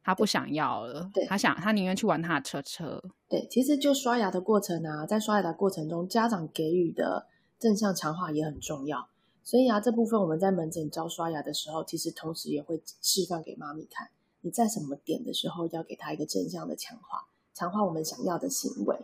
[0.02, 3.02] 他不想要了，对他想他宁愿去玩他的车车。
[3.28, 7.26] 对，其实就刷牙的过程啊，在刷牙的过程中，家长给予的
[7.58, 9.08] 正向强化也很重要。
[9.44, 14.08] 所以啊，这部分我们在门诊教刷牙的时候，其实同时也会示范给妈咪看，
[14.42, 18.96] 你在什么点的时候要给他一个正向的强化，强化我们想要的行为。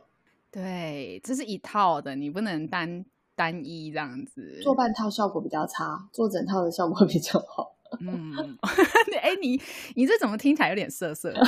[0.50, 3.04] 对，这是一套的，你不能单
[3.34, 4.60] 单一这样子。
[4.62, 7.74] 做半套效果比较差，做整套的效果比较好。
[8.00, 8.58] 嗯，
[9.22, 9.60] 哎，你
[9.94, 11.40] 你这怎么听起来有点涩涩的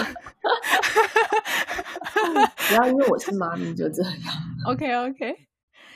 [2.68, 4.12] 不要因为我是妈咪就这样。
[4.66, 5.36] OK OK。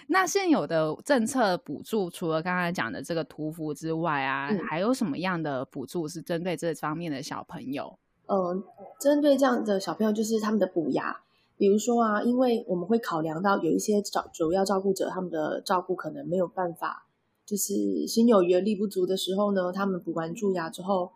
[0.09, 7.97] 那现有的政策补助，除了刚才讲的这个屠夫之外啊，嗯还有什么样的补助是针对这方面的小朋友？
[8.27, 8.63] 嗯，
[9.01, 11.21] 针对这样的小朋友，就是他们的补牙，
[11.57, 17.07] 比如说啊，因为我们会考量到有一些照主要照顾者，他们的照顾可能没有办法，
[17.51, 21.11] 就是心有余而力不足的时候呢，他们补完蛀牙之后，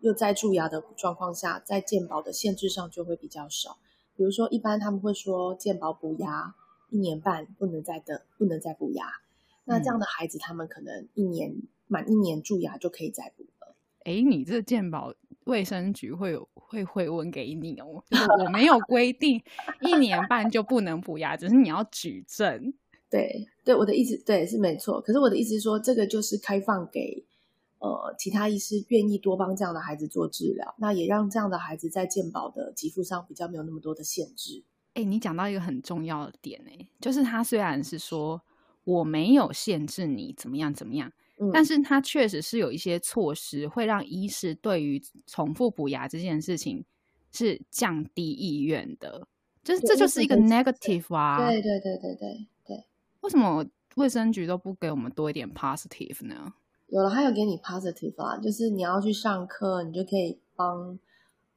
[0.00, 3.78] 又在蛀牙的状况下，在健保的限制上就会比较少。
[4.14, 6.54] 比如说，一般他们会说健保补牙
[6.90, 9.06] 一年半不能再等，不能再补牙。
[9.64, 13.74] 那这样的孩子，他们可能一年满一年蛀牙就可以再补了。
[14.04, 19.42] 哎，你这健保卫生局会有会回文给你哦，就是我没有规定
[19.80, 22.74] 一年半就不能补牙，只是你要举证。
[23.10, 24.98] 对对，我的意思对是没错。
[24.98, 27.22] 可是我的意思是说，这个就是开放给
[27.80, 34.64] 呃其他医师愿意多帮这样的孩子做治疗，那也让这样的孩子在健保的给付上比较没有那么多的限制。
[34.94, 38.40] 哎，你讲到一个很重要的点，哎，就是他虽然是说
[38.84, 46.82] 我没有限制你怎么样怎么样，嗯，但是他确实是有一些措施会让医师对于重复补牙这件事情
[47.30, 49.28] 是降低意愿的，
[49.62, 51.46] 就是对这就是一个 negative 啊。
[51.46, 52.84] 对对对对对对，
[53.20, 53.64] 为什么
[53.96, 56.52] 卫生局都不给我们多一点 positive 呢？
[56.88, 60.98] 有了，还有给你 positive 啊，就是你要去上课，你就可以帮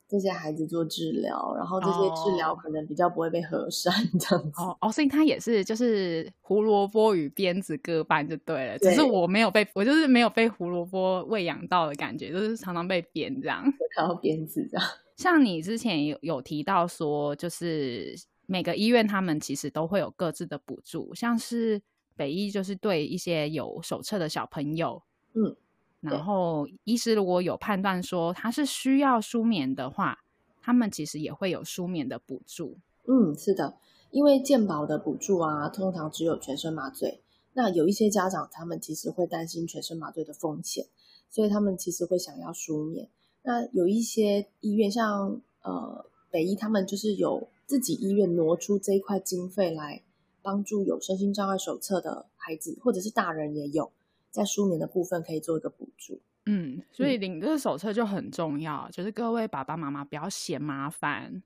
[0.10, 4.62] 这些孩子做治疗，然后这些治疗哦可能比较不会被核删 这样子。
[4.62, 13.64] 哦哦，所以他也是就是胡萝卜与鞭子各半就对了，只是我没有被我就是没有被胡萝卜喂养到的感觉，就是常常被鞭这样。
[13.96, 14.86] 然后鞭子这样。
[15.16, 18.14] 像你之前有有提到说，就是
[18.52, 21.82] 每个医院他们其实都会有各自的补助，像是
[22.18, 25.56] 北医就是对一些有手册的小朋友，嗯，
[26.02, 30.26] 然后医师如果有判断说他是需要舒眠的话，
[30.62, 32.78] 他们其实也会有舒眠的补助。
[33.08, 33.78] 嗯，是的，
[34.10, 37.22] 因为健保的补助啊，通常只有全身麻醉。
[37.54, 40.88] 那有一些家长，他们其实会担心全身麻醉的风险，
[41.30, 43.08] 所以他们其实会想要舒眠。
[43.44, 50.04] 那有一些医院，像呃北医，他们就是有自己医院挪出这一块经费来
[50.42, 53.94] 帮助有身心障碍手册的孩子，或者是大人也有
[54.30, 56.20] 在舒眠的部分可以做一个补助。
[56.46, 61.42] 嗯，所以领这个手册就很重要，就是各位爸爸妈妈不要嫌麻烦，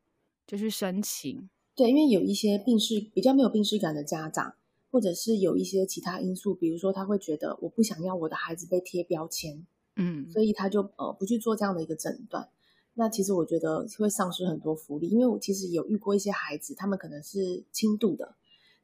[0.47, 1.47] 就去申请。
[1.75, 4.55] 对，因为有一些病视比较没有病视感的家长，
[4.89, 9.63] 或者是有一些其他因素，比如说他会觉得我不想要我的孩子被贴标签，
[9.95, 12.49] 嗯，所以他就呃不去做这样的一个诊断。
[12.95, 18.35] 那其实我觉得会丧失很多福利，因为我其实有遇过一些孩子，他们可能是轻度的，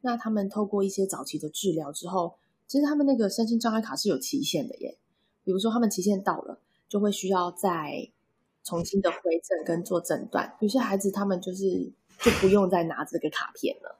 [0.02, 2.34] 那他们透过一些早期的治疗之后，
[2.66, 4.98] 其实他们那个身心障碍卡是有期限的耶。
[5.44, 8.10] 比如说他们期限到了，就会需要再
[8.62, 10.56] 重新的回诊跟做诊断。
[10.60, 13.98] 有些孩子他们就是就不用再拿这个卡片了。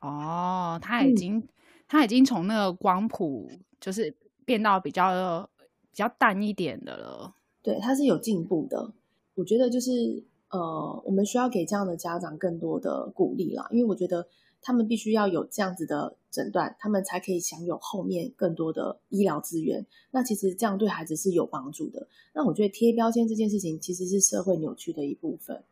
[0.00, 1.48] 哦，他已嗯经、
[1.86, 5.48] 他已经从那个光谱就是变到比较
[5.90, 7.34] 比较淡一点的了。
[7.62, 8.92] 对，他是有进步的。
[9.40, 14.28] 我觉得就是呃，我们需要给这样的家长更多的鼓励啦，因为我觉得
[14.60, 19.86] 他们必须要有这样子的诊断，他们才可以享有后面更多的医疗资源。
[20.10, 22.06] 那其实这样对孩子是有帮助的。
[22.34, 25.64] 那我觉得贴标签这件事情其实是社会扭曲的一部分，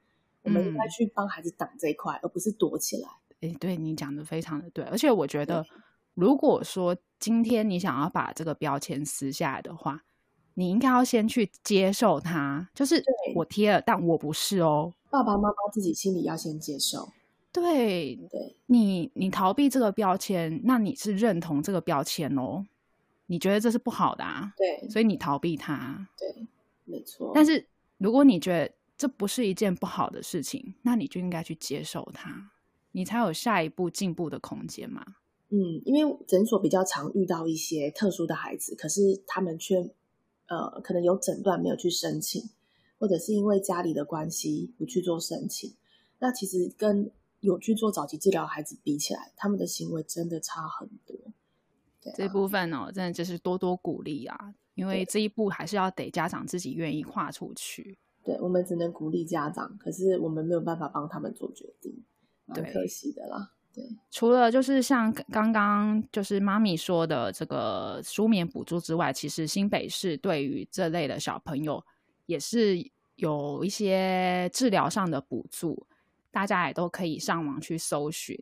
[0.45, 3.09] 我们应该嗯去帮孩子挡这一块，而不是躲起来。
[3.41, 5.63] 诶，对你讲的非常的对，而且我觉得，
[6.15, 10.05] 如果说今天你想要把这个标签撕下来的话，
[10.59, 13.01] 你应该要先去接受它，就是
[13.37, 14.93] 我贴了，但我不是哦。
[15.09, 17.09] 爸爸妈妈自己心里要先接受。
[17.53, 22.67] 对对你，你逃避这个标签，那你是认同这个标签哦，
[23.27, 26.09] 你觉得这是不好的啊，对所以你逃避它。
[26.19, 26.45] 对，
[26.85, 27.31] 没错。
[27.33, 27.65] 但是
[27.99, 32.51] 如果你觉得这不是一件不好的事情，那你就应该去接受它，
[32.91, 35.07] 你才有下一步进步的空间嘛。
[35.51, 39.89] 嗯，因为诊所比较常遇到一些特殊的孩子，可是他们却
[40.49, 42.51] 呃可能有诊断没有去申请，
[42.99, 45.75] 或者是因为家里的关系不去做申请。
[46.19, 51.17] 那其实跟有去做早期治疗的孩子比起来，他们的行为真的差很多。
[52.03, 57.97] 对、这啊，部分哦，真的就是多多鼓励啊，因为这一步还是要得家长自己愿意跨出去。
[58.25, 62.03] 对，我们只能鼓励家长，可是我们没有办法帮他们做决定，
[62.47, 63.53] 蛮可惜的啦。
[63.79, 71.85] 对，除了就是像刚刚就是妈咪说的这个书眠补助之外，其实新北市对于这类的小朋友
[72.27, 72.77] 也是
[73.15, 75.87] 有一些治疗上的补助，
[76.33, 78.37] 大家也都可以上网去搜寻。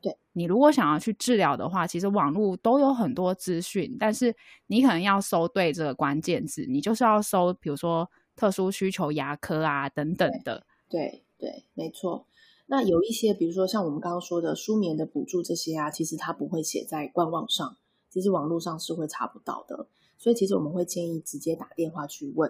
[0.00, 4.32] 对你如果想要去治疗的话，其实网络都有很多资讯，但是
[4.68, 10.64] 你可能要搜对这个关键字，你就是要搜，比如说特殊需求牙科啊等等的。
[10.88, 12.26] 对对，没错。
[12.70, 17.76] 那有一些，比如说像我们刚刚说的书眠的补助这些啊，其实它不会写在官网上，
[18.08, 19.88] 其实网络上是会查不到的。
[20.16, 22.48] 所以其实我们会建议直接打电话去问。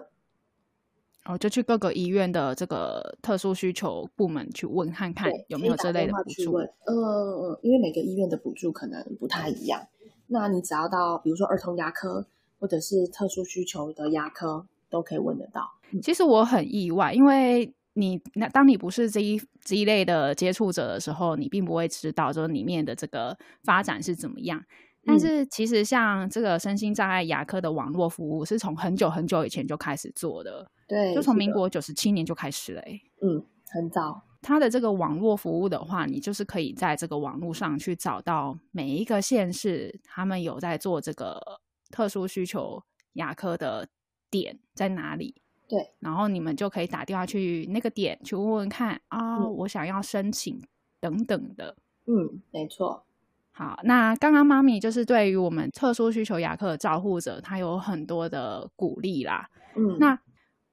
[1.25, 6.53] 哦，就去各个医院的这个特殊需求部门去问看看有没有这类的补助。
[6.85, 9.87] 呃，因为每个医院的补助可能不太一样。
[10.27, 12.27] 那你只要到，比如说儿童牙科
[12.59, 15.71] 或者是特殊需求的牙科，都可以问得到。
[16.03, 24.63] 其实我很意外，因为你那当你不是这一这一类的接触者的时候，你并不会知道说里面的这个发展是怎么样。
[25.03, 30.69] 但是其实像这个身心障碍牙科的网络服务，是从很久很久以前就开始做的。
[30.87, 32.81] 对，就从民国九十七年就开始了，
[33.21, 34.21] 嗯，很早。
[34.43, 41.41] 它的这个网络服务的话，你就是可以在这个网络上去找到每一个县市，他们有在做这个
[41.89, 42.83] 特殊需求
[43.13, 43.87] 牙科的
[44.29, 45.40] 点在哪里。
[45.71, 50.61] 对，然后你们就可以打电话去那个点去问问看啊，我想要申请
[50.99, 51.75] 等等的。
[52.05, 53.05] 嗯，没错。
[53.51, 59.49] 好，那刚刚妈咪就是对于我们特殊需求牙科的照护者，她有很多的鼓励啦。
[59.75, 60.19] 嗯，那。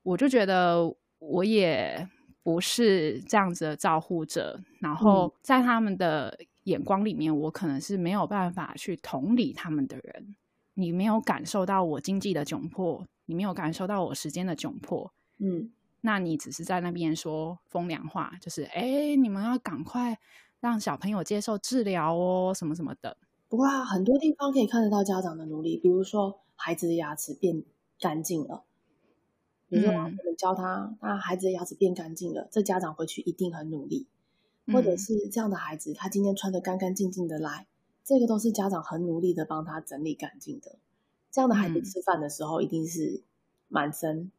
[0.04, 2.08] 我就觉得我也
[2.42, 10.34] 不是这样子的照护者，然后在他们的眼光里面，我可能是没有办法去同理他们的人。
[10.72, 15.70] 你没有感受到我经济的窘迫，你没有感受到我时间的窘迫，嗯，
[16.00, 20.18] 那你只是在那边说风凉话，就是哎，你们要赶快
[20.60, 23.18] 让小朋友接受治疗哦，什么什么的。
[23.48, 27.62] 不过很多地方可以看得到家长的努力，比如说孩子的牙齿变
[28.00, 28.64] 干净了。
[29.68, 34.06] 比如说，我们教他，那孩子的牙齿变干净了，这家长回去一定很努力。
[34.70, 37.66] 或者是这样的孩子，他今天穿的干干净净的来，
[38.04, 40.76] 这个都是家长很努力的帮他整理干净的。
[41.38, 43.22] 这样的孩子吃饭的时候一定是
[43.68, 44.32] 满身，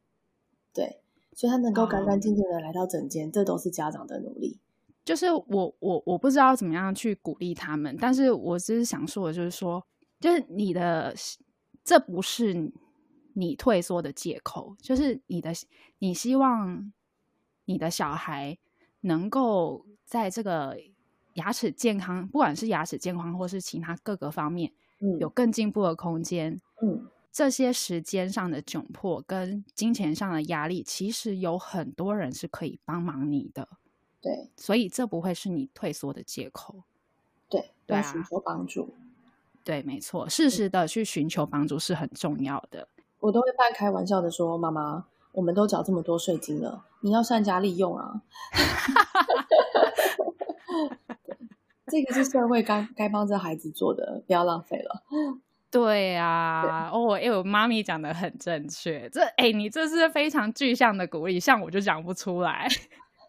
[0.74, 1.00] 对，
[1.32, 4.58] 所以他能够干干净净的来到整间，这都是家长的努力。
[5.02, 9.82] 就是我我我不知道怎么样去鼓励他们，但是我只是想说的就是说，
[10.20, 11.14] 就是你的
[11.82, 12.70] 这不是。
[13.32, 15.52] 你退缩的借口，就是你的，
[16.00, 16.92] 你希望
[17.64, 18.58] 你的小孩
[19.02, 20.76] 能够在这个
[21.34, 33.68] 牙齿健康，不管是牙齿健康或是其他各个方面，嗯，有更进步的空间，嗯，这些时间上的窘迫跟金钱上的压力，其实有很多人是可以帮忙你的，
[34.20, 36.82] 对，所以这不会是你退缩的借口，
[37.48, 38.94] 对，要寻求帮助，
[39.64, 42.88] 对，没错，适时的去寻求帮助是很重要的。
[43.20, 48.22] 我都会半开玩笑的说：“妈妈，我们都缴这么多税金了，你要善加利用啊！
[51.90, 55.02] 这个是社会该该帮这孩子做的，不要浪费了。
[55.70, 62.68] ”对啊，哦，哎，我妈咪讲的很正确，这哎，你这是非常具象的鼓励，像我就讲不出来。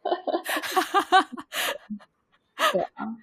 [2.72, 3.16] 对啊，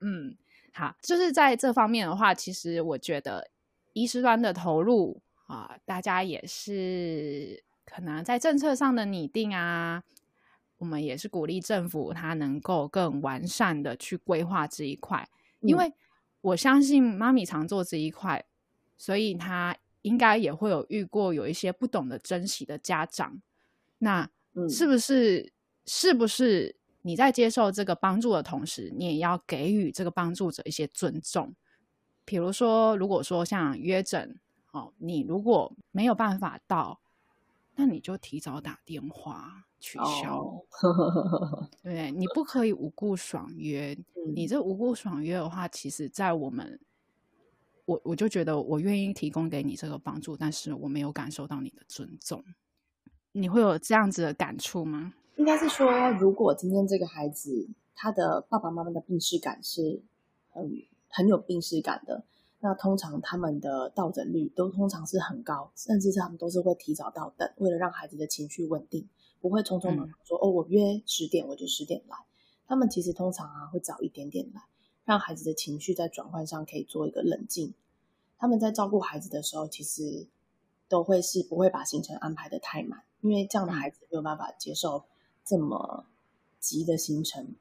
[0.00, 0.36] 嗯，
[0.72, 3.48] 好，就是在这方面的话，其实我觉得
[3.92, 5.20] 医师端的投入。
[5.46, 10.04] 啊，大家也是可能在政策上的拟定啊，
[10.80, 15.28] 我们也是鼓励政府它能够更完善的去规划这一块，
[15.60, 15.94] 因为
[16.40, 18.44] 我相信妈咪常做这一块，
[18.96, 23.40] 所以他应该也会有遇过有一些不懂得珍惜的家长，
[23.98, 24.28] 那
[24.68, 25.52] 是不是
[25.86, 31.54] 是不是你在接受这个帮助的同时，你也要给予这个帮助者一些尊重？
[32.24, 34.40] 比如说，如果说像约诊。
[34.72, 37.00] 哦，你如果没有办法到，
[37.74, 40.62] 那你就提早打电话取消。
[41.82, 43.98] 对，你不可以无故爽约。
[44.36, 46.78] 你这无故爽约的话，其实，在我们，
[47.86, 52.44] 我我就觉得我愿意提供给你这个帮助，但是我没有感受到你的尊重。
[53.32, 55.14] 你会有这样子的感触吗？
[55.36, 60.02] 应该是说，如果今天这个孩子他的爸爸妈妈的病视感是
[60.50, 60.70] 很
[61.08, 62.24] 很有病视感的。
[62.62, 69.08] 那通常他们的到诊率都通常是很高，甚至是他们都是会提早到诊，为了让孩子的情绪稳定，
[69.40, 72.16] 不会匆匆忙忙说哦，我约十点我就十点来。
[72.66, 74.62] 他们其实通常啊会早一点点来，
[75.04, 77.74] 让孩子的情绪在转换上可以做一个冷静。
[78.38, 80.28] 他们在照顾孩子的时候，其实
[80.88, 85.04] 都会是不会把行程安排的太满，因为这样的孩子没有办法接受
[85.44, 86.06] 这么
[86.58, 87.54] 急的行程。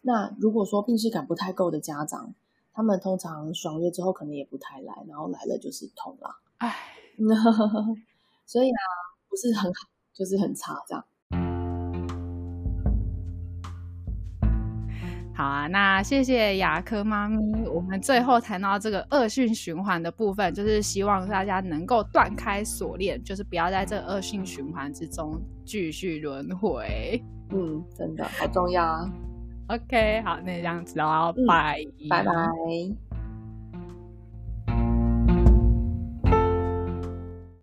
[0.00, 2.34] 那如果说病视感不太够的家长，
[2.72, 6.36] 他们通常爽约之后可能也不太来，然后来了就是痛了。
[6.58, 6.74] 唉，
[8.46, 8.80] 所以啊，
[9.28, 9.88] 不是很好，
[10.18, 11.04] 就是很差这样。
[15.32, 17.64] 好啊，那谢谢牙科妈咪。
[17.68, 27.22] 我们最后谈到这个恶性循环的部分，就是希望大家能够断开锁链，就是不要在这恶性循环之中继续轮回。
[27.50, 29.08] 嗯，真的好重要啊。
[29.70, 33.07] OK，好，那这样子哦，拜拜拜。